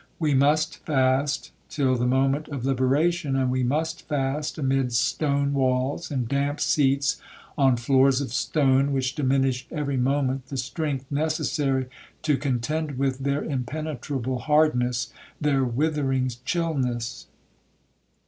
We 0.17 0.33
must 0.33 0.77
fast 0.77 1.51
till 1.69 1.95
the 1.95 2.07
moment 2.07 2.47
of 2.47 2.65
liberation, 2.65 3.35
and 3.35 3.51
we 3.51 3.61
must 3.61 4.01
fast 4.07 4.57
amid 4.57 4.93
stone 4.93 5.53
walls, 5.53 6.09
and 6.09 6.27
damp 6.27 6.59
seats 6.59 7.21
on 7.55 7.77
floors 7.77 8.19
of 8.19 8.33
stone, 8.33 8.93
which 8.93 9.13
diminished 9.13 9.67
every 9.71 9.97
moment 9.97 10.47
the 10.47 10.57
strength 10.57 11.05
necessary 11.11 11.85
to 12.23 12.35
contend 12.35 12.97
with 12.97 13.19
their 13.19 13.43
impenetrable 13.43 14.39
hardness,—their 14.39 15.63
withering 15.65 16.31
chillness. 16.45 17.27